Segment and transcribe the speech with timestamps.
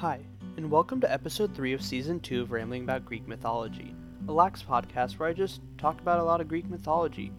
[0.00, 0.20] Hi,
[0.56, 3.96] and welcome to episode 3 of season 2 of Rambling About Greek Mythology,
[4.28, 7.32] a lax podcast where I just talk about a lot of Greek mythology.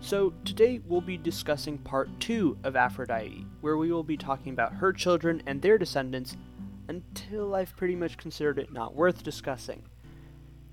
[0.00, 4.74] So, today we'll be discussing part 2 of Aphrodite, where we will be talking about
[4.74, 6.36] her children and their descendants
[6.88, 9.84] until I've pretty much considered it not worth discussing.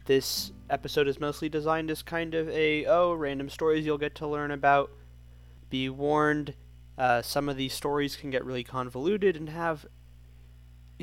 [0.05, 4.27] This episode is mostly designed as kind of a, oh, random stories you'll get to
[4.27, 4.89] learn about.
[5.69, 6.55] Be warned,
[6.97, 9.85] uh, some of these stories can get really convoluted and have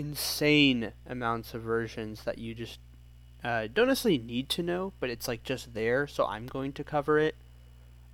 [0.00, 2.78] insane amounts of versions that you just
[3.44, 6.82] uh, don't necessarily need to know, but it's like just there, so I'm going to
[6.82, 7.34] cover it.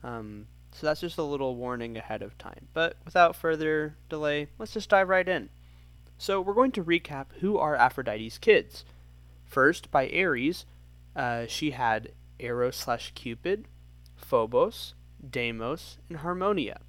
[0.03, 2.67] Um, so that's just a little warning ahead of time.
[2.75, 5.49] But without further delay, let's just dive right in.
[6.19, 8.85] So we're going to recap who are Aphrodite's kids.
[9.45, 10.67] First, by Ares,
[11.15, 13.67] uh, she had Eros slash Cupid,
[14.17, 14.95] Phobos,
[15.31, 16.81] Deimos, and Harmonia.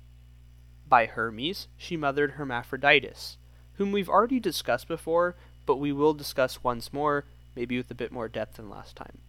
[0.89, 3.37] By Hermes, she mothered Hermaphroditus,
[3.77, 8.12] whom we've already discussed before, but we will discuss once more, maybe with a bit
[8.12, 9.20] more depth than last time.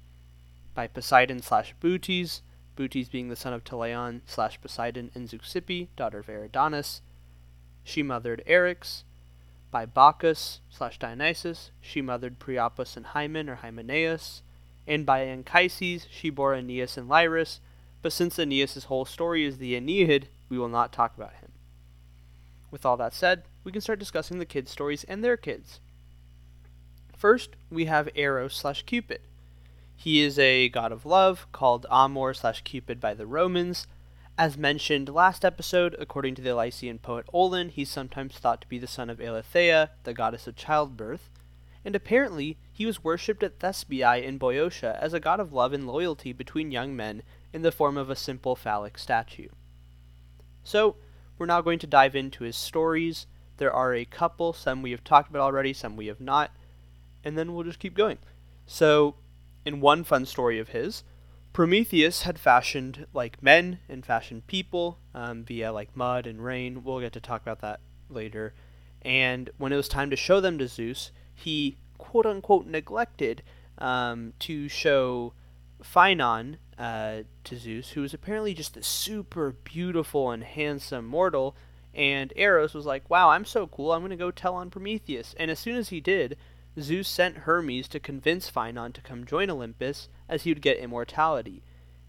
[0.74, 2.42] By Poseidon slash Butes,
[2.76, 7.00] Butes being the son of Teleon slash Poseidon and Zeuxippe, daughter of Eridanus,
[7.84, 9.02] she mothered Eryx.
[9.70, 14.42] By Bacchus slash Dionysus, she mothered Priapus and Hymen or Hymenaeus.
[14.86, 17.58] And by Anchises, she bore Aeneas and Lyrus,
[18.00, 21.52] but since Aeneas' whole story is the Aeneid, we will not talk about him.
[22.70, 25.80] With all that said, we can start discussing the kids' stories and their kids.
[27.16, 29.20] First, we have Eros slash Cupid.
[29.96, 33.86] He is a god of love, called Amor slash Cupid by the Romans.
[34.38, 38.78] As mentioned last episode, according to the Lycian poet Olen, he's sometimes thought to be
[38.78, 41.28] the son of Eileithyia, the goddess of childbirth,
[41.84, 45.88] and apparently he was worshipped at Thespiae in Boeotia as a god of love and
[45.88, 47.22] loyalty between young men
[47.52, 49.48] in the form of a simple phallic statue.
[50.62, 50.94] So,
[51.38, 53.26] we're now going to dive into his stories.
[53.58, 56.50] There are a couple, some we have talked about already, some we have not,
[57.24, 58.18] and then we'll just keep going.
[58.66, 59.16] So,
[59.64, 61.02] in one fun story of his,
[61.52, 66.84] Prometheus had fashioned like men and fashioned people um, via like mud and rain.
[66.84, 68.54] We'll get to talk about that later.
[69.02, 73.42] And when it was time to show them to Zeus, he quote unquote neglected
[73.78, 75.32] um, to show
[75.82, 81.56] Phaenon uh, to Zeus, who was apparently just a super beautiful and handsome mortal.
[81.94, 85.34] And Eros was like, wow, I'm so cool, I'm going to go tell on Prometheus.
[85.38, 86.36] And as soon as he did,
[86.78, 91.62] Zeus sent Hermes to convince Phaenon to come join Olympus, as he would get immortality.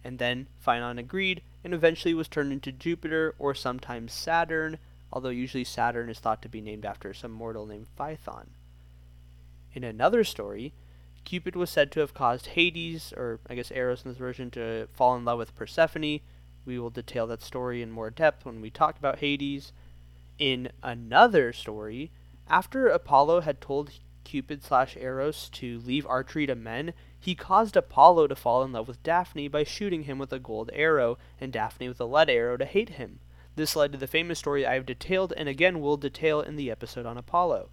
[0.03, 4.77] And then Phaenon agreed, and eventually was turned into Jupiter or sometimes Saturn,
[5.11, 8.47] although usually Saturn is thought to be named after some mortal named Phaethon.
[9.73, 10.73] In another story,
[11.29, 14.87] Cupid was said to have caused Hades, or I guess Eros in this version, to
[14.91, 16.21] fall in love with Persephone.
[16.65, 19.71] We will detail that story in more depth when we talk about Hades.
[20.39, 22.09] In another story,
[22.49, 23.91] after Apollo had told
[24.23, 28.87] Cupid slash Eros to leave archery to men, he caused Apollo to fall in love
[28.87, 32.57] with Daphne by shooting him with a gold arrow, and Daphne with a lead arrow
[32.57, 33.19] to hate him.
[33.55, 36.71] This led to the famous story I have detailed and again will detail in the
[36.71, 37.69] episode on Apollo.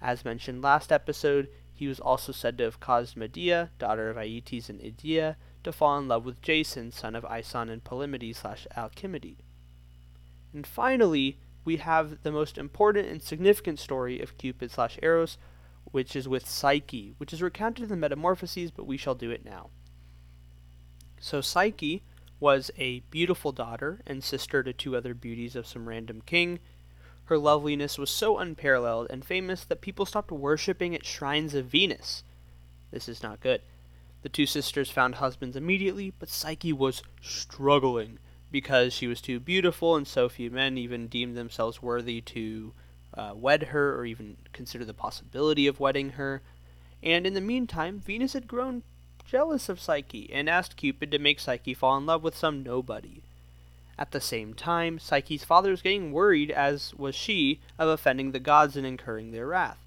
[0.00, 1.48] As mentioned last episode,
[1.82, 5.34] he was also said to have caused Medea, daughter of Aeetes and Edea,
[5.64, 9.38] to fall in love with Jason, son of Aeson and Polymede slash Alcimede.
[10.54, 15.38] And finally, we have the most important and significant story of Cupid slash Eros,
[15.86, 19.44] which is with Psyche, which is recounted in the Metamorphoses, but we shall do it
[19.44, 19.70] now.
[21.18, 22.04] So Psyche
[22.38, 26.60] was a beautiful daughter and sister to two other beauties of some random king,
[27.26, 32.24] her loveliness was so unparalleled and famous that people stopped worshipping at shrines of Venus.
[32.90, 33.62] This is not good.
[34.22, 38.18] The two sisters found husbands immediately, but Psyche was struggling
[38.50, 42.72] because she was too beautiful and so few men even deemed themselves worthy to
[43.14, 46.42] uh, wed her or even consider the possibility of wedding her.
[47.02, 48.82] And in the meantime, Venus had grown
[49.24, 53.22] jealous of Psyche and asked Cupid to make Psyche fall in love with some nobody.
[54.02, 58.40] At the same time, Psyche's father was getting worried, as was she, of offending the
[58.40, 59.78] gods and incurring their wrath.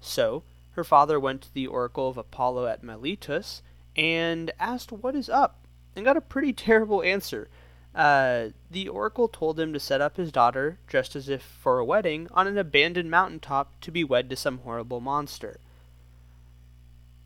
[0.00, 0.44] So,
[0.74, 3.62] her father went to the oracle of Apollo at Miletus
[3.96, 5.58] and asked what is up,
[5.96, 7.48] and got a pretty terrible answer.
[7.92, 11.84] Uh, the oracle told him to set up his daughter, dressed as if for a
[11.84, 15.58] wedding, on an abandoned mountain top to be wed to some horrible monster.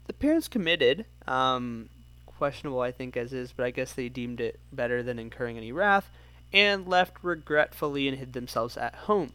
[0.07, 1.91] The parents committed, um,
[2.25, 5.71] questionable I think as is, but I guess they deemed it better than incurring any
[5.71, 6.11] wrath,
[6.53, 9.33] and left regretfully and hid themselves at home.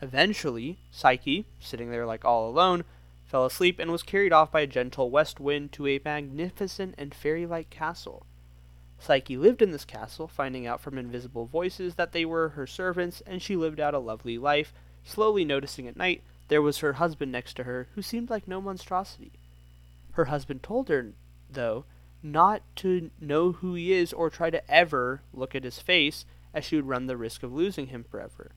[0.00, 2.84] Eventually, Psyche, sitting there like all alone,
[3.26, 7.14] fell asleep and was carried off by a gentle west wind to a magnificent and
[7.14, 8.24] fairy like castle.
[8.98, 13.22] Psyche lived in this castle, finding out from invisible voices that they were her servants,
[13.26, 14.72] and she lived out a lovely life,
[15.04, 18.60] slowly noticing at night there was her husband next to her, who seemed like no
[18.60, 19.32] monstrosity.
[20.12, 21.12] Her husband told her,
[21.50, 21.84] though,
[22.22, 26.64] not to know who he is or try to ever look at his face, as
[26.64, 28.52] she would run the risk of losing him forever.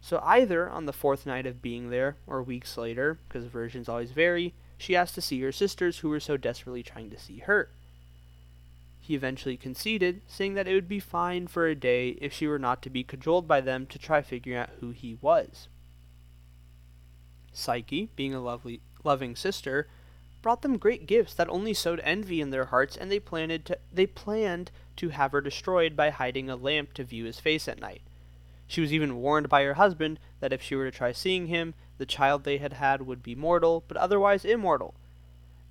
[0.00, 4.12] So either on the fourth night of being there, or weeks later, because versions always
[4.12, 7.70] vary, she asked to see her sisters who were so desperately trying to see her.
[9.00, 12.58] He eventually conceded, saying that it would be fine for a day if she were
[12.58, 15.68] not to be cajoled by them to try figuring out who he was.
[17.52, 19.88] Psyche, being a lovely, loving sister,
[20.44, 23.78] brought them great gifts that only sowed envy in their hearts, and they planned to,
[23.90, 27.80] they planned to have her destroyed by hiding a lamp to view his face at
[27.80, 28.02] night.
[28.66, 31.72] She was even warned by her husband that if she were to try seeing him,
[31.96, 34.92] the child they had had would be mortal, but otherwise immortal.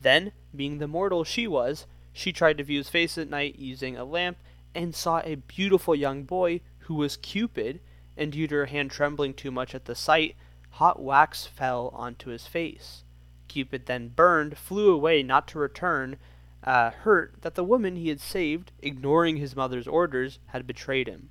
[0.02, 3.96] Then, being the mortal she was, she tried to view his face at night using
[3.96, 4.38] a lamp,
[4.74, 7.80] and saw a beautiful young boy who was Cupid,
[8.18, 10.36] and due to her hand trembling too much at the sight,
[10.72, 13.04] hot wax fell onto his face.
[13.54, 16.18] Cupid then burned, flew away not to return,
[16.64, 21.30] uh, hurt that the woman he had saved, ignoring his mother's orders, had betrayed him.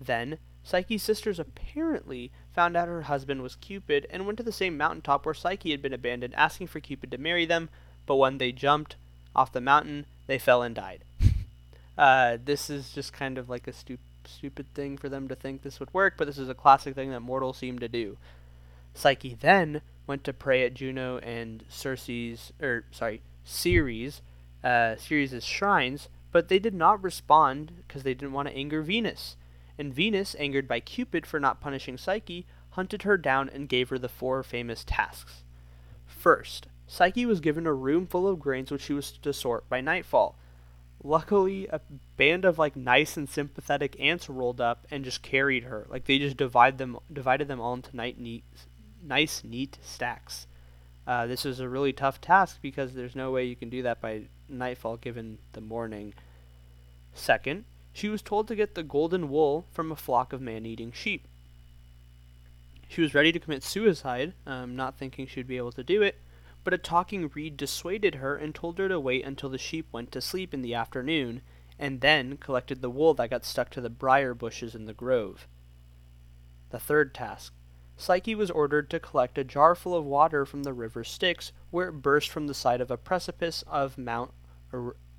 [0.00, 4.76] Then, Psyche's sisters apparently found out her husband was Cupid and went to the same
[4.76, 7.70] mountaintop where Psyche had been abandoned, asking for Cupid to marry them,
[8.06, 8.94] but when they jumped
[9.34, 11.02] off the mountain, they fell and died.
[11.98, 15.62] uh, this is just kind of like a stu- stupid thing for them to think
[15.62, 18.16] this would work, but this is a classic thing that mortals seem to do.
[18.94, 24.22] Psyche then went to pray at Juno and Circe's, or sorry, Ceres,
[24.64, 29.36] uh, Ceres' shrines, but they did not respond because they didn't want to anger Venus
[29.78, 33.98] and Venus, angered by Cupid for not punishing Psyche, hunted her down and gave her
[33.98, 35.44] the four famous tasks.
[36.04, 39.80] First, Psyche was given a room full of grains which she was to sort by
[39.80, 40.36] nightfall.
[41.04, 41.80] Luckily, a
[42.16, 45.86] band of like nice and sympathetic ants rolled up and just carried her.
[45.88, 48.42] Like they just divide them, divided them all into night neat,
[49.02, 50.46] nice, neat stacks.
[51.06, 54.00] Uh, this is a really tough task because there's no way you can do that
[54.00, 56.12] by nightfall given the morning.
[57.14, 60.92] Second, she was told to get the golden wool from a flock of man eating
[60.92, 61.26] sheep.
[62.88, 66.20] She was ready to commit suicide, um, not thinking she'd be able to do it,
[66.64, 70.12] but a talking reed dissuaded her and told her to wait until the sheep went
[70.12, 71.42] to sleep in the afternoon,
[71.78, 75.46] and then collected the wool that got stuck to the briar bushes in the grove.
[76.70, 77.52] The third task.
[78.00, 81.88] Psyche was ordered to collect a jar full of water from the river Styx, where
[81.88, 84.30] it burst from the side of a precipice of Mount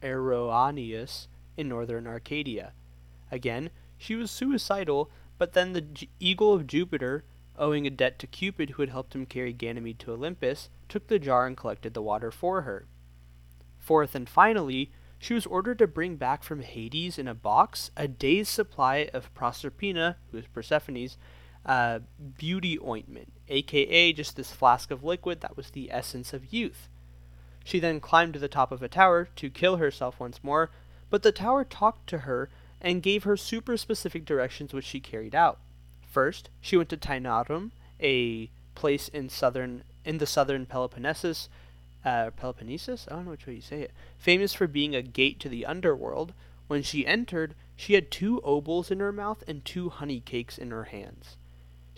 [0.02, 1.28] Aroanius
[1.58, 2.72] in northern Arcadia.
[3.30, 7.26] Again, she was suicidal, but then the G- eagle of Jupiter,
[7.58, 11.20] owing a debt to Cupid who had helped him carry Ganymede to Olympus, took the
[11.20, 12.88] jar and collected the water for her.
[13.78, 18.08] Fourth and finally, she was ordered to bring back from Hades in a box a
[18.08, 21.18] day's supply of Proserpina, who is Persephone's,
[21.66, 22.00] uh,
[22.38, 26.88] beauty ointment, aka just this flask of liquid that was the essence of youth.
[27.64, 30.72] She then climbed to the top of a tower to kill herself once more,
[31.10, 32.50] but the tower talked to her
[32.82, 35.60] and gave her super specific directions which she carried out.
[36.10, 37.72] First, she went to Taenarum,
[38.02, 41.50] a place in southern in the southern Peloponnesus,
[42.06, 45.40] uh, Peloponnesus, I don't know which way you say it, famous for being a gate
[45.42, 46.34] to the underworld.
[46.68, 50.72] When she entered, she had two obols in her mouth and two honey cakes in
[50.72, 51.36] her hands.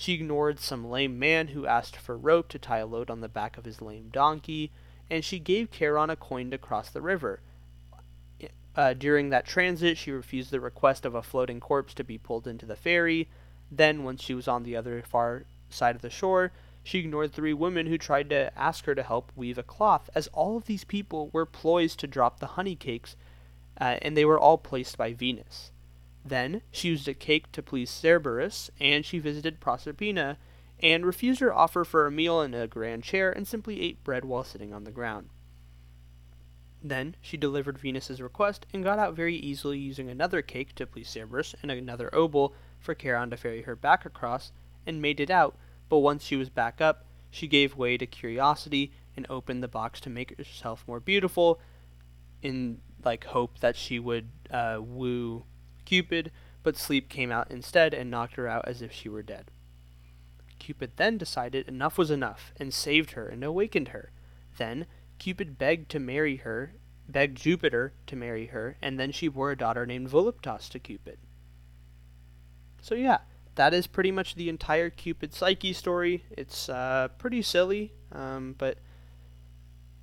[0.01, 3.29] She ignored some lame man who asked for rope to tie a load on the
[3.29, 4.71] back of his lame donkey,
[5.11, 7.39] and she gave Charon a coin to cross the river,
[8.75, 12.47] uh, during that transit, she refused the request of a floating corpse to be pulled
[12.47, 13.29] into the ferry.
[13.69, 16.51] Then, once she was on the other far side of the shore,
[16.83, 20.27] she ignored three women who tried to ask her to help weave a cloth, as
[20.27, 23.15] all of these people were ploys to drop the honey cakes,
[23.79, 25.71] uh, and they were all placed by Venus.
[26.23, 30.37] Then, she used a cake to please Cerberus, and she visited Proserpina,
[30.79, 34.25] and refused her offer for a meal in a grand chair, and simply ate bread
[34.25, 35.29] while sitting on the ground.
[36.83, 41.09] Then she delivered Venus's request and got out very easily using another cake to please
[41.09, 44.51] Cerberus and another obol for Charon to ferry her back across,
[44.85, 45.55] and made it out,
[45.89, 49.99] but once she was back up, she gave way to curiosity and opened the box
[50.01, 51.59] to make herself more beautiful
[52.41, 55.43] in like hope that she would uh, woo
[55.85, 56.31] Cupid,
[56.63, 59.51] but sleep came out instead and knocked her out as if she were dead.
[60.59, 64.11] Cupid then decided enough was enough and saved her and awakened her.
[64.57, 64.85] Then
[65.17, 66.73] Cupid begged to marry her,
[67.07, 71.17] begged Jupiter to marry her, and then she bore a daughter named Voluptas to Cupid.
[72.81, 73.19] So yeah,
[73.55, 76.23] that is pretty much the entire Cupid Psyche story.
[76.31, 78.77] It's uh, pretty silly, um, but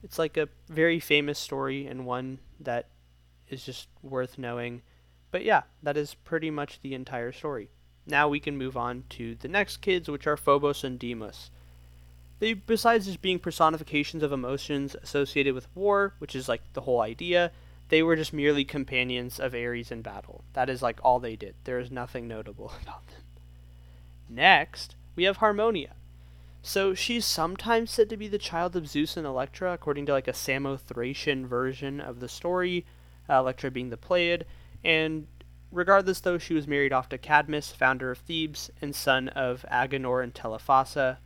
[0.02, 2.88] it's like a very famous story and one that
[3.48, 4.82] is just worth knowing.
[5.30, 7.68] But yeah, that is pretty much the entire story.
[8.06, 11.50] Now we can move on to the next kids, which are Phobos and Deimos.
[12.38, 17.02] they besides just being personifications of emotions associated with war, which is like the whole
[17.02, 17.52] idea,
[17.90, 20.44] they were just merely companions of Ares in battle.
[20.54, 21.54] That is like all they did.
[21.64, 23.22] There is nothing notable about them.
[24.28, 25.94] Next, we have Harmonia.
[26.62, 30.28] So she's sometimes said to be the child of Zeus and Electra, according to like
[30.28, 32.84] a Samothracian version of the story,
[33.28, 34.44] uh, Electra being the Pleiad.
[34.84, 35.26] And
[35.70, 40.22] regardless, though, she was married off to Cadmus, founder of Thebes, and son of Agenor
[40.22, 41.18] and Telephassa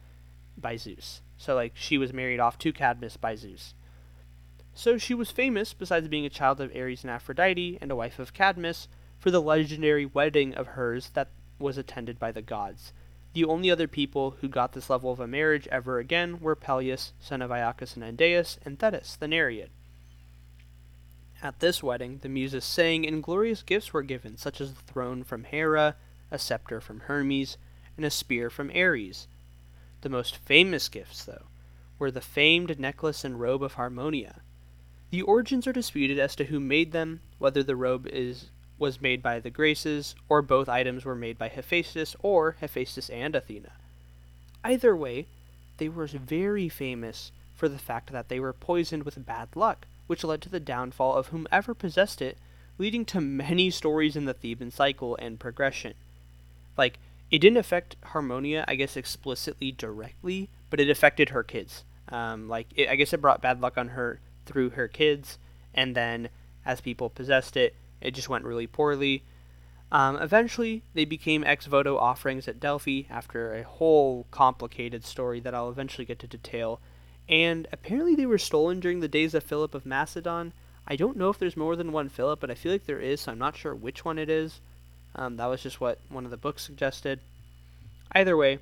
[0.56, 1.22] by Zeus.
[1.36, 3.74] So, like, she was married off to Cadmus by Zeus.
[4.74, 8.18] So she was famous, besides being a child of Ares and Aphrodite and a wife
[8.18, 11.28] of Cadmus, for the legendary wedding of hers that
[11.58, 12.92] was attended by the gods.
[13.34, 17.12] The only other people who got this level of a marriage ever again were Peleus,
[17.20, 19.70] son of Aeacus and Andaeus, and Thetis, the Nereid.
[21.42, 25.24] At this wedding, the Muses sang, and glorious gifts were given, such as the throne
[25.24, 25.96] from Hera,
[26.30, 27.56] a scepter from Hermes,
[27.96, 29.26] and a spear from Ares.
[30.02, 31.46] The most famous gifts, though,
[31.98, 34.40] were the famed necklace and robe of Harmonia.
[35.10, 39.22] The origins are disputed as to who made them, whether the robe is was made
[39.22, 43.72] by the Graces, or both items were made by Hephaestus or Hephaestus and Athena.
[44.64, 45.26] Either way,
[45.78, 50.24] they were very famous for the fact that they were poisoned with bad luck, which
[50.24, 52.36] led to the downfall of whomever possessed it,
[52.76, 55.94] leading to many stories in the Theban cycle and progression.
[56.76, 56.98] Like,
[57.30, 61.84] it didn't affect Harmonia, I guess, explicitly directly, but it affected her kids.
[62.10, 65.38] Um, like, it, I guess it brought bad luck on her through her kids,
[65.72, 66.28] and then
[66.66, 69.22] as people possessed it, it just went really poorly.
[69.90, 75.54] Um, eventually, they became ex voto offerings at Delphi after a whole complicated story that
[75.54, 76.80] I'll eventually get to detail.
[77.28, 80.52] And apparently, they were stolen during the days of Philip of Macedon.
[80.86, 83.22] I don't know if there's more than one Philip, but I feel like there is,
[83.22, 84.60] so I'm not sure which one it is.
[85.14, 87.20] Um, that was just what one of the books suggested.
[88.14, 88.58] Either way,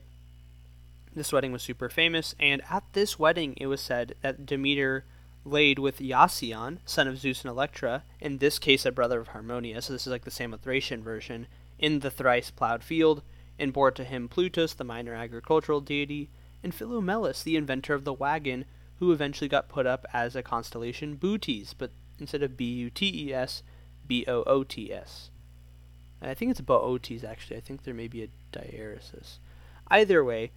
[1.14, 5.04] this wedding was super famous, and at this wedding, it was said that Demeter
[5.44, 9.80] laid with Iasion, son of Zeus and Electra, in this case a brother of Harmonia,
[9.80, 11.46] so this is like the Samothracian version,
[11.78, 13.22] in the thrice plowed field,
[13.58, 16.28] and bore to him Plutus, the minor agricultural deity,
[16.62, 18.64] and Philomelus, the inventor of the wagon,
[18.98, 23.28] who eventually got put up as a constellation Bootes, but instead of B U T
[23.28, 23.62] E S,
[24.06, 25.30] B O O T S.
[26.22, 27.56] I think it's Bootes actually.
[27.56, 29.38] I think there may be a diaeresis.
[29.90, 30.52] Either way,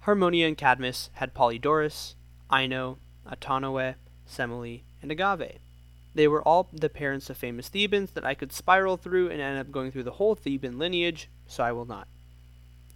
[0.00, 2.14] Harmonia and Cadmus had Polydorus,
[2.54, 3.94] Ino, Autonoe,
[4.28, 5.58] Semele, and Agave.
[6.14, 9.58] They were all the parents of famous Thebans that I could spiral through and end
[9.58, 12.06] up going through the whole Theban lineage, so I will not.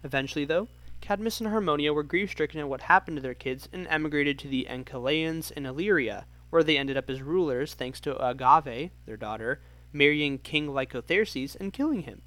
[0.03, 0.67] Eventually, though,
[1.01, 4.47] Cadmus and Harmonia were grief stricken at what happened to their kids and emigrated to
[4.47, 9.61] the Encheleans in Illyria, where they ended up as rulers thanks to Agave, their daughter,
[9.91, 12.21] marrying King Lycotherses and killing him.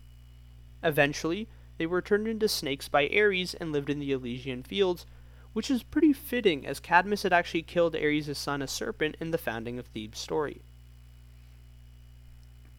[0.82, 1.48] Eventually,
[1.78, 5.06] they were turned into snakes by Ares and lived in the Elysian fields,
[5.52, 9.38] which is pretty fitting as Cadmus had actually killed Ares' son, a serpent, in the
[9.38, 10.62] founding of Thebes story.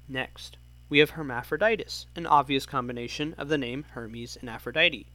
[0.07, 0.57] Next,
[0.89, 5.07] we have Hermaphroditus, an obvious combination of the name Hermes and Aphrodite.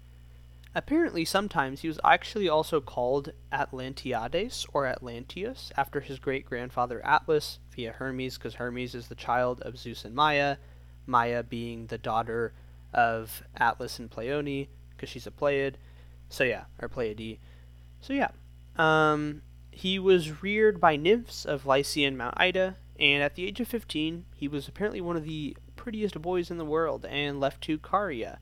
[0.75, 7.59] Apparently, sometimes he was actually also called Atlantiades or Atlanteus after his great grandfather Atlas
[7.75, 10.59] via Hermes, because Hermes is the child of Zeus and Maia,
[11.07, 12.53] Maia being the daughter
[12.93, 15.75] of Atlas and Pleione, because she's a Pleiad.
[16.29, 17.39] So yeah, or Pleiade.
[18.01, 18.31] So yeah,
[18.77, 23.69] um, he was reared by nymphs of Lycian Mount Ida, and at the age of
[23.69, 27.79] 15, he was apparently one of the prettiest boys in the world and left to
[27.79, 28.39] Caria.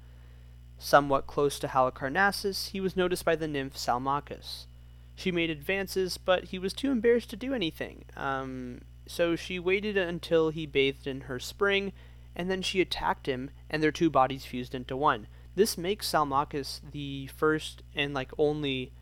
[0.78, 4.66] Somewhat close to Halicarnassus, he was noticed by the nymph Salmacis.
[5.14, 8.04] She made advances, but he was too embarrassed to do anything.
[8.16, 11.92] Um, so she waited until he bathed in her spring,
[12.35, 15.26] and then she attacked him, and their two bodies fused into one.
[15.54, 18.92] This makes Salmacis the first and like only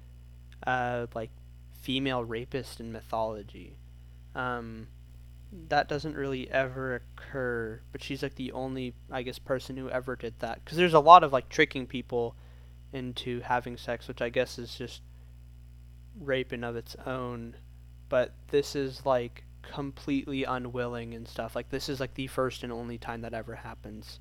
[0.64, 1.31] uh, like
[1.73, 3.76] female rapist in mythology.
[4.37, 4.87] Um,
[5.68, 10.16] that doesn't really ever occur, but she's like the only, I guess, person who ever
[10.16, 10.64] did that.
[10.64, 12.34] Because there's a lot of like tricking people
[12.92, 15.02] into having sex, which I guess is just
[16.18, 17.56] rape of its own.
[18.08, 21.54] But this is like completely unwilling and stuff.
[21.54, 24.20] Like this is like the first and only time that ever happens.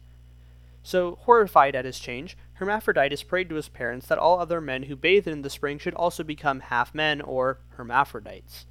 [0.85, 4.97] So, horrified at his change, Hermaphroditus prayed to his parents that all other men who
[4.97, 8.65] bathed in the spring should also become half men, or hermaphrodites.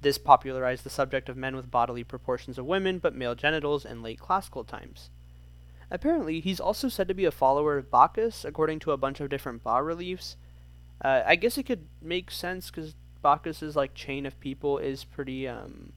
[0.00, 4.02] This popularized the subject of men with bodily proportions of women but male genitals in
[4.02, 5.10] late classical times.
[5.90, 9.30] Apparently, he's also said to be a follower of Bacchus, according to a bunch of
[9.30, 10.36] different bas reliefs.
[11.02, 15.48] Uh, I guess it could make sense because Bacchus's like chain of people is pretty
[15.48, 15.92] um,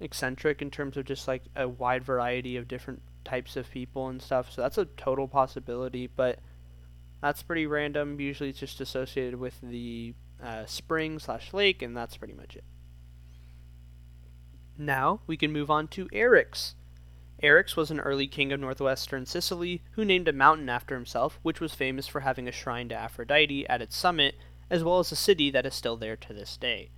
[0.00, 4.20] eccentric in terms of just like a wide variety of different types of people and
[4.22, 4.50] stuff.
[4.50, 6.06] So that's a total possibility.
[6.06, 6.38] But
[7.24, 8.20] That's pretty random.
[8.20, 10.12] Usually it's just associated with the
[10.42, 12.64] uh, spring slash lake, and that's pretty much it.
[14.76, 16.74] Now we can move on to Eryx.
[17.42, 21.60] Eryx was an early king of northwestern Sicily who named a mountain after himself, which
[21.60, 24.36] was famous for having a shrine to Aphrodite at its summit,
[24.70, 26.90] as well as a city that is still there to this day.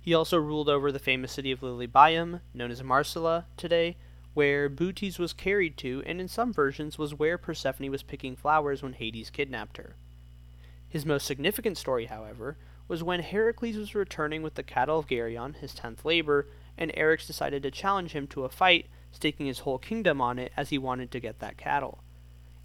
[0.00, 3.96] He also ruled over the famous city of Lilybaeum, known as Marsala today,
[4.34, 8.82] where Butes was carried to, and in some versions was where Persephone was picking flowers
[8.82, 9.96] when Hades kidnapped her.
[10.92, 15.56] His most significant story, however, was when Heracles was returning with the cattle of Geryon,
[15.56, 19.78] his tenth labor, and Eryx decided to challenge him to a fight, staking his whole
[19.78, 22.04] kingdom on it as he wanted to get that cattle.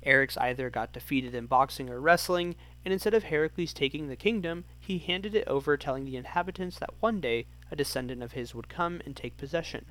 [0.06, 4.66] Eryx either got defeated in boxing or wrestling, and instead of Heracles taking the kingdom,
[4.78, 8.68] he handed it over, telling the inhabitants that one day a descendant of his would
[8.68, 9.86] come and take possession.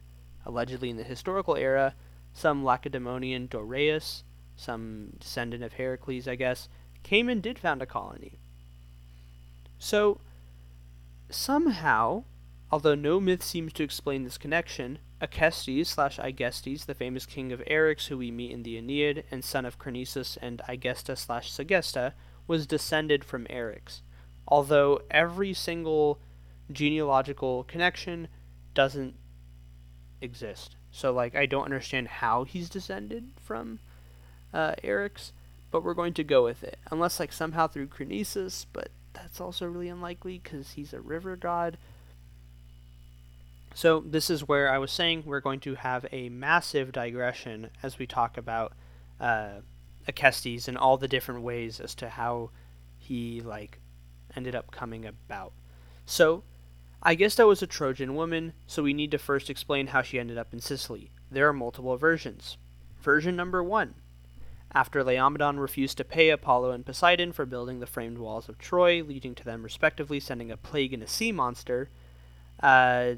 [0.45, 1.95] Allegedly, in the historical era,
[2.35, 4.25] some Lacedaemonian Dorieus,
[4.57, 6.69] some descendant of Heracles, I guess,
[7.07, 8.33] came and did found a colony.
[9.79, 10.19] So,
[11.31, 12.25] somehow,
[12.73, 17.61] although no myth seems to explain this connection, Acestes slash Aegestes, the famous king of
[17.61, 22.13] Eryx who we meet in the Aeneid, and son of Crinisus and Aegesta slash Segesta,
[22.49, 24.01] was descended from Eryx.
[24.49, 26.19] Although every single
[26.73, 28.27] genealogical connection
[28.75, 29.15] doesn't
[30.21, 30.75] exist.
[30.91, 33.79] So, like, I don't understand how he's descended from
[34.53, 35.31] uh, Eryx,
[35.71, 36.79] but we're going to go with it.
[36.91, 41.79] Unless, like, somehow through Crinisus, but that's also really unlikely because he's a river god.
[43.75, 47.99] So, this is where I was saying we're going to have a massive digression as
[47.99, 48.73] we talk about
[49.21, 49.61] uh,
[50.09, 52.51] Acestes and all the different ways as to how
[52.99, 53.79] he, like,
[54.35, 55.53] ended up coming about.
[56.07, 56.43] So,
[57.03, 60.19] I guess that was a Trojan woman, so we need to first explain how she
[60.19, 61.11] ended up in Sicily.
[61.31, 62.57] There are multiple versions.
[63.01, 63.95] Version number one.
[64.73, 69.03] After Laomedon refused to pay Apollo and Poseidon for building the framed walls of Troy,
[69.03, 71.89] leading to them respectively sending a plague and a sea monster,
[72.61, 73.15] uh,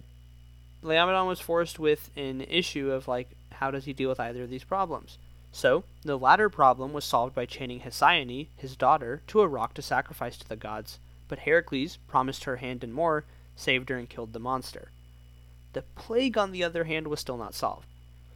[0.82, 4.50] Laomedon was forced with an issue of like, how does he deal with either of
[4.50, 5.18] these problems?
[5.50, 9.82] So, the latter problem was solved by chaining Hesione, his daughter, to a rock to
[9.82, 13.24] sacrifice to the gods, but Heracles promised her hand and more,
[13.56, 14.90] saved her, and killed the monster.
[15.72, 17.86] The plague, on the other hand, was still not solved.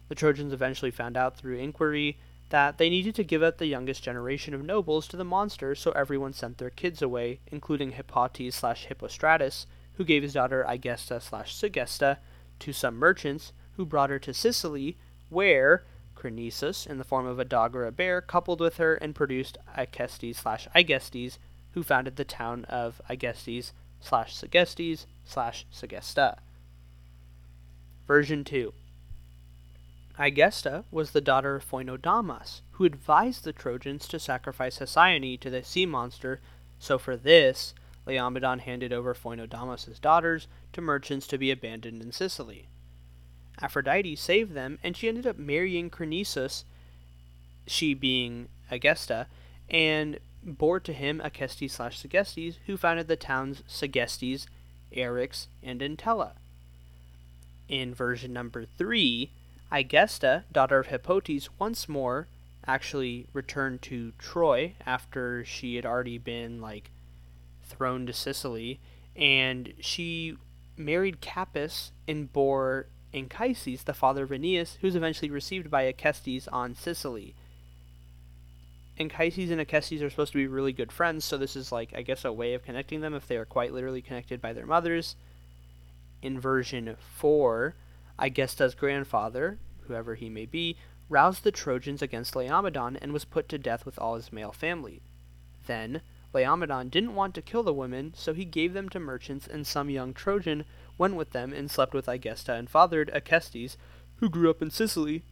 [0.09, 2.17] The Trojans eventually found out through inquiry
[2.49, 5.91] that they needed to give up the youngest generation of nobles to the monster, so
[5.91, 11.55] everyone sent their kids away, including Hippotes slash Hippostratus, who gave his daughter Aegesta slash
[11.55, 12.17] Segesta
[12.59, 14.97] to some merchants, who brought her to Sicily,
[15.29, 15.83] where
[16.15, 19.57] Crinisus, in the form of a dog or a bear, coupled with her and produced
[19.75, 21.37] Acestes slash Aegestes,
[21.71, 26.37] who founded the town of Aegestes slash Segestes slash Segesta.
[28.05, 28.73] Version 2
[30.19, 35.63] Aegesta was the daughter of Phoinodamas, who advised the Trojans to sacrifice Hesione to the
[35.63, 36.39] sea monster,
[36.77, 37.73] so for this,
[38.05, 42.67] Laomedon handed over Phoinodamas' daughters to merchants to be abandoned in Sicily.
[43.59, 46.63] Aphrodite saved them, and she ended up marrying Crinisus,
[47.65, 49.27] she being Aegesta,
[49.69, 54.45] and bore to him Acestes slash Segestes, who founded the towns Segestes,
[54.95, 56.33] Eryx, and Entella.
[57.67, 59.31] In version number 3,
[59.73, 62.27] Aegesta, daughter of Hippotes, once more
[62.65, 66.91] actually returned to Troy after she had already been, like,
[67.63, 68.79] thrown to Sicily,
[69.15, 70.37] and she
[70.77, 76.47] married Capys and bore Anchises, the father of Aeneas, who was eventually received by Acestes
[76.51, 77.35] on Sicily.
[78.99, 82.03] Anchises and Acestes are supposed to be really good friends, so this is like I
[82.03, 85.15] guess a way of connecting them if they are quite literally connected by their mothers.
[86.21, 87.75] In version 4,
[88.19, 90.77] Aegesta's grandfather, whoever he may be,
[91.09, 95.01] roused the Trojans against Laomedon and was put to death with all his male family.
[95.65, 96.01] Then,
[96.33, 99.89] Laomedon didn't want to kill the women, so he gave them to merchants, and some
[99.89, 100.65] young Trojan
[100.97, 103.77] went with them and slept with Aegesta and fathered Acestes,
[104.17, 105.23] who grew up in Sicily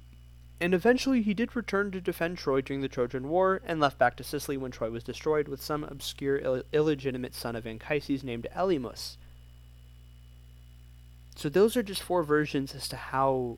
[0.62, 4.15] and eventually he did return to defend Troy during the Trojan War and left back
[4.17, 8.46] to Sicily when Troy was destroyed with some obscure Ill- illegitimate son of Anchises named
[8.56, 9.17] Elymus.
[11.41, 13.58] So those are just four versions as to how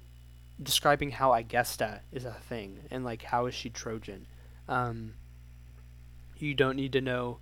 [0.61, 4.25] describing how Aegesta is a thing and like how is she Trojan.
[4.69, 5.15] Um,
[6.37, 7.39] you don't need to know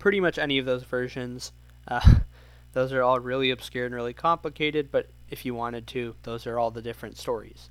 [0.00, 1.52] pretty much any of those versions.
[1.86, 2.14] Uh,
[2.72, 6.58] those are all really obscure and really complicated, but if you wanted to, those are
[6.58, 7.70] all the different stories.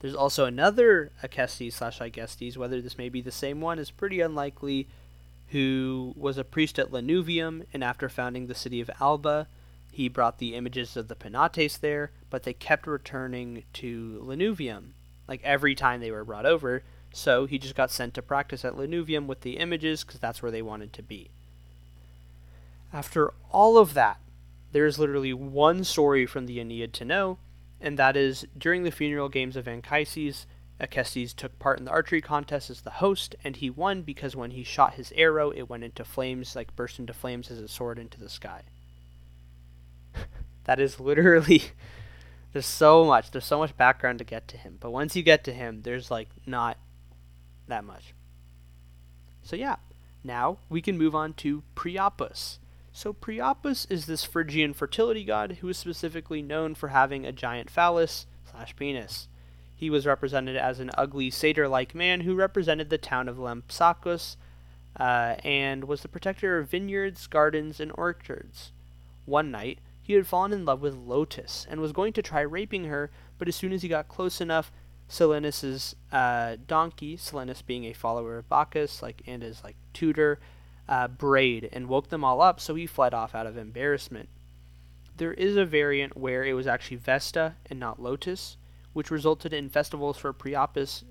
[0.00, 4.20] There's also another Acestes slash Aegestes, whether this may be the same one is pretty
[4.20, 4.88] unlikely,
[5.50, 9.46] who was a priest at Lanuvium, and after founding the city of Alba,
[9.90, 14.90] he brought the images of the Penates there, but they kept returning to Lanuvium.
[15.26, 18.74] Like every time they were brought over, so he just got sent to practice at
[18.74, 21.30] Lanuvium with the images because that's where they wanted to be.
[22.92, 24.18] After all of that,
[24.72, 27.38] there is literally one story from the Aeneid to know,
[27.80, 30.46] and that is during the funeral games of Anchises,
[30.80, 34.52] Acestes took part in the archery contest as the host, and he won because when
[34.52, 37.98] he shot his arrow, it went into flames, like burst into flames as it soared
[37.98, 38.62] into the sky.
[40.68, 41.62] That is literally.
[42.52, 43.30] There's so much.
[43.30, 44.76] There's so much background to get to him.
[44.78, 46.76] But once you get to him, there's like not
[47.66, 48.14] that much.
[49.42, 49.76] So yeah,
[50.22, 52.58] now we can move on to Priapus.
[52.92, 57.70] So Priapus is this Phrygian fertility god who is specifically known for having a giant
[57.70, 59.28] phallus slash penis.
[59.74, 64.36] He was represented as an ugly satyr-like man who represented the town of Lampsacus
[64.98, 68.72] uh, and was the protector of vineyards, gardens, and orchards.
[69.24, 69.78] One night,
[70.08, 73.46] he had fallen in love with Lotus and was going to try raping her, but
[73.46, 74.72] as soon as he got close enough,
[75.06, 80.40] Silenus's uh, donkey, Silenus being a follower of Bacchus, like and his like tutor,
[80.88, 84.30] uh, brayed and woke them all up, so he fled off out of embarrassment.
[85.14, 88.56] There is a variant where it was actually Vesta and not Lotus,
[88.94, 91.04] which resulted in festivals for Priapus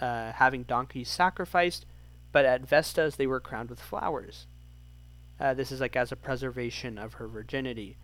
[0.00, 1.84] uh, having donkeys sacrificed,
[2.32, 4.46] but at Vesta's they were crowned with flowers.
[5.38, 7.98] Uh, this is like as a preservation of her virginity.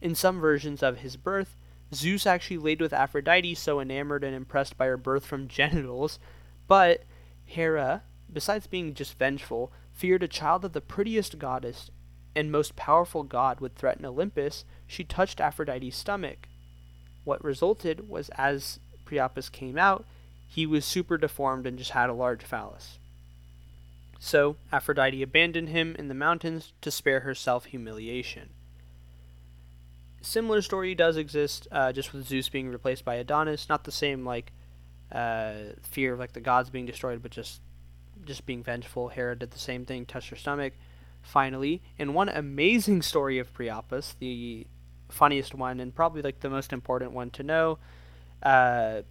[0.00, 1.56] In some versions of his birth,
[1.92, 6.18] Zeus actually laid with Aphrodite, so enamored and impressed by her birth from genitals,
[6.68, 7.04] but
[7.44, 11.90] Hera, besides being just vengeful, feared a child of the prettiest goddess
[12.34, 16.48] and most powerful god would threaten Olympus, she touched Aphrodite's stomach.
[17.24, 20.06] What resulted was as Priapus came out,
[20.46, 22.98] he was super deformed and just had a large phallus.
[24.18, 28.50] So Aphrodite abandoned him in the mountains to spare herself humiliation.
[30.22, 33.68] Similar story does exist, uh, just with Zeus being replaced by Adonis.
[33.68, 34.52] Not the same like
[35.10, 37.60] uh, fear of like the gods being destroyed, but just
[38.24, 39.08] just being vengeful.
[39.08, 40.74] Hera did the same thing, touched her stomach.
[41.22, 44.66] Finally, in one amazing story of Priapus, the
[45.08, 47.78] funniest one and probably like the most important one to know,
[48.42, 49.02] uh,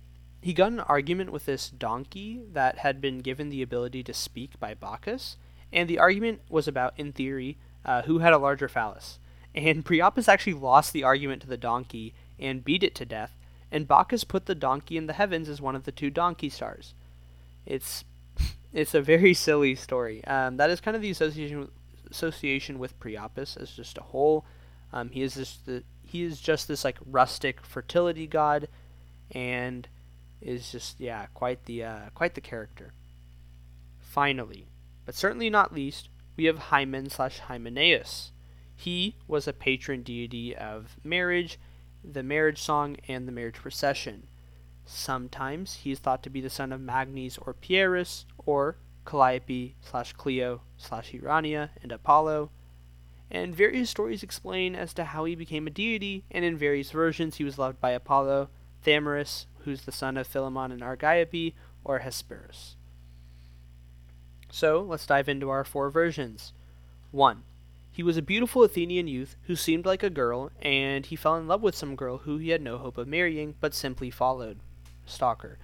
[0.41, 4.59] he got an argument with this donkey that had been given the ability to speak
[4.59, 5.37] by Bacchus,
[5.73, 9.19] and the argument was about, in theory, uh, who had a larger phallus.
[9.55, 13.37] And Priapus actually lost the argument to the donkey and beat it to death,
[13.71, 16.93] and Bacchus put the donkey in the heavens as one of the two donkey stars.
[17.65, 18.03] It's
[18.73, 20.23] it's a very silly story.
[20.25, 21.69] Um, that is kind of the association with,
[22.09, 24.45] association with Priapus as just a whole.
[24.93, 28.67] Um, he is just the he is just this like rustic fertility god,
[29.31, 29.87] and
[30.41, 32.93] is just yeah quite the uh, quite the character.
[33.99, 34.67] Finally,
[35.05, 38.31] but certainly not least, we have Hymen slash Hymenaeus.
[38.79, 41.59] He was a patron deity of marriage,
[42.01, 44.27] the marriage song, and the marriage procession.
[44.85, 50.13] Sometimes he is thought to be the son of Magnes or Pierus, or Calliope slash
[50.13, 52.51] Clio slash Urania and Apollo.
[53.29, 57.35] And various stories explain as to how he became a deity, and in various versions
[57.35, 58.47] he was loved by Apollo,
[58.85, 62.77] Thamyrus, who's the son of Philammon and Argiope, or Hesperus.
[64.49, 66.53] So let's dive into our four versions.
[67.11, 67.43] 1.
[67.99, 71.49] He was a beautiful Athenian youth who seemed like a girl, and he fell in
[71.49, 74.61] love with some girl who he had no hope of marrying, but simply followed
[75.05, 75.59] stalker.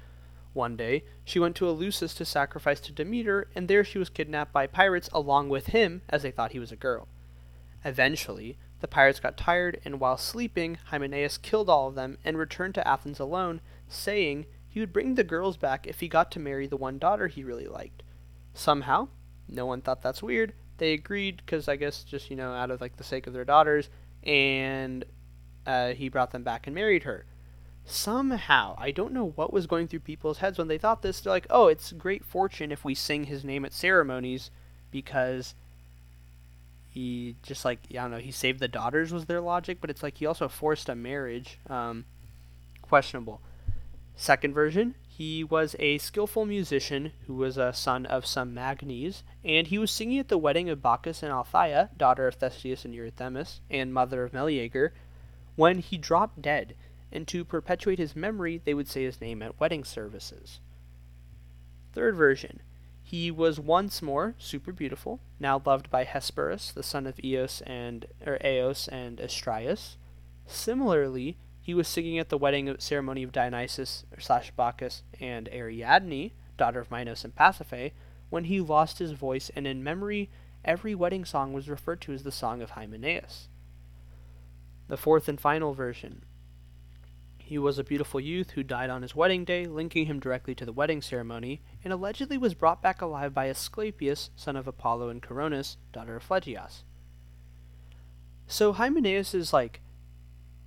[0.51, 4.51] One day, she went to Eleusis to sacrifice to Demeter, and there she was kidnapped
[4.51, 7.07] by pirates along with him, as they thought he was a girl.
[7.85, 12.75] Eventually, the pirates got tired, and while sleeping, Hymenaeus killed all of them and returned
[12.75, 16.67] to Athens alone, saying he would bring the girls back if he got to marry
[16.67, 18.03] the one daughter he really liked.
[18.53, 19.07] Somehow,
[19.47, 20.51] no one thought that's weird.
[20.77, 23.45] They agreed because I guess just you know out of like the sake of their
[23.45, 23.89] daughters,
[24.23, 25.05] and
[25.65, 27.25] uh, he brought them back and married her
[27.85, 31.21] somehow, I don't know what was going through people's heads when they thought this.
[31.21, 34.49] They're like, oh, it's great fortune if we sing his name at ceremonies
[34.91, 35.53] because
[36.89, 40.01] he just like, I don't know, he saved the daughters was their logic, but it's
[40.01, 41.59] like he also forced a marriage.
[41.69, 42.05] Um,
[42.81, 43.41] questionable.
[44.15, 49.67] Second version, he was a skillful musician who was a son of some Magnes, and
[49.67, 53.62] he was singing at the wedding of Bacchus and Althea, daughter of Theseus and Eurythemis,
[53.69, 54.93] and mother of Meleager,
[55.56, 56.75] when he dropped dead
[57.13, 60.60] and to perpetuate his memory, they would say his name at wedding services.
[61.93, 62.62] Third version.
[63.01, 68.06] He was once more super beautiful, now loved by Hesperus, the son of Eos and
[68.25, 69.95] or Eos and Astraeus.
[70.45, 76.80] Similarly, he was singing at the wedding ceremony of Dionysus slash Bacchus and Ariadne, daughter
[76.80, 77.93] of Minos and Pasiphae,
[78.30, 80.30] when he lost his voice, and in memory,
[80.63, 83.49] every wedding song was referred to as the Song of Hymenaeus.
[84.89, 86.21] The fourth and final version.
[87.39, 90.65] He was a beautiful youth who died on his wedding day, linking him directly to
[90.65, 95.19] the wedding ceremony, and allegedly was brought back alive by Asclepius, son of Apollo and
[95.19, 96.84] Coronis, daughter of Phlegyas.
[98.45, 99.82] So Hymenaeus is like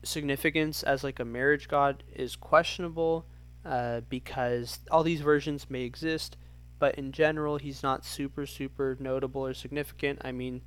[0.09, 3.27] significance as like a marriage god is questionable
[3.65, 6.37] uh, because all these versions may exist,
[6.79, 10.21] but in general he's not super super notable or significant.
[10.25, 10.63] I mean,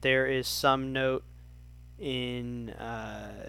[0.00, 1.24] there is some note
[1.98, 3.48] in uh,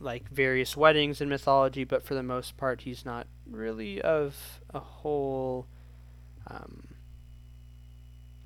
[0.00, 4.80] like various weddings in mythology, but for the most part, he's not really of a
[4.80, 5.66] whole
[6.46, 6.88] um,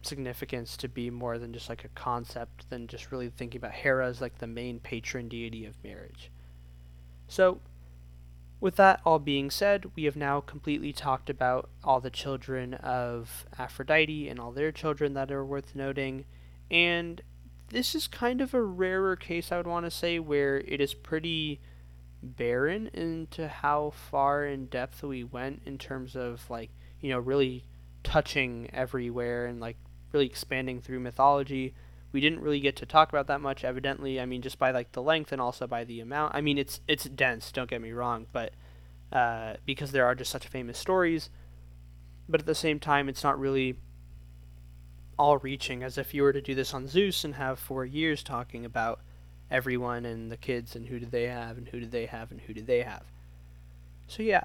[0.06, 4.06] significance to be more than just like a concept than just really thinking about Hera
[4.06, 6.30] as like the main patron deity of marriage.
[7.28, 7.60] So,
[8.60, 13.44] with that all being said, we have now completely talked about all the children of
[13.58, 16.24] Aphrodite and all their children that are worth noting,
[16.70, 17.20] and
[17.68, 20.94] this is kind of a rarer case, I would want to say, where it is
[20.94, 21.60] pretty
[22.24, 27.64] barren into how far in depth we went in terms of like you know really
[28.02, 29.76] touching everywhere and like
[30.14, 31.74] really expanding through mythology
[32.12, 34.92] we didn't really get to talk about that much evidently i mean just by like
[34.92, 37.92] the length and also by the amount i mean it's it's dense don't get me
[37.92, 38.52] wrong but
[39.12, 41.30] uh, because there are just such famous stories
[42.28, 43.76] but at the same time it's not really
[45.18, 48.22] all reaching as if you were to do this on Zeus and have four years
[48.22, 49.00] talking about
[49.50, 52.40] everyone and the kids and who did they have and who did they have and
[52.40, 53.04] who did they have.
[54.06, 54.44] So yeah,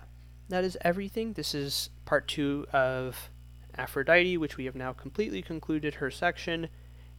[0.50, 1.34] that is everything.
[1.34, 3.30] This is part two of
[3.80, 6.68] Aphrodite, which we have now completely concluded her section,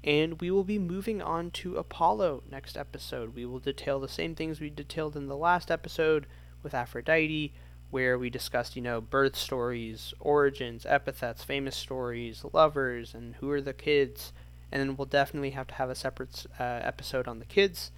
[0.04, 3.34] and we will be moving on to Apollo next episode.
[3.34, 6.26] We will detail the same things we detailed in the last episode
[6.62, 7.54] with Aphrodite,
[7.90, 13.62] where we discussed, you know, birth stories, origins, epithets, famous stories, lovers, and who are
[13.62, 14.32] the kids.
[14.70, 17.90] And then we'll definitely have to have a separate uh, episode on the kids.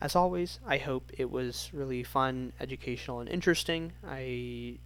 [0.00, 3.92] As always, I hope it was really fun, educational, and interesting.
[4.06, 4.78] I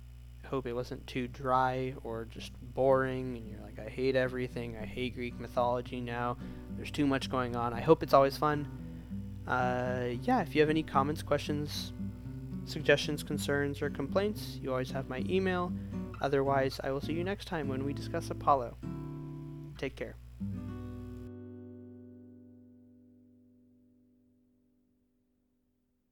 [0.50, 4.76] hope it wasn't too dry or just boring and you're like, I hate everything.
[4.76, 6.36] I hate Greek mythology now.
[6.76, 7.72] There's too much going on.
[7.72, 8.68] I hope it's always fun.
[9.46, 11.92] Uh, yeah, if you have any comments, questions,
[12.64, 15.72] suggestions, concerns, or complaints, you always have my email.
[16.20, 18.76] Otherwise, I will see you next time when we discuss Apollo.
[19.78, 20.16] Take care.